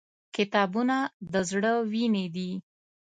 •کتابونه 0.35 0.97
د 1.31 1.33
زړه 1.49 1.73
وینې 1.91 2.25
دي. 2.35 2.51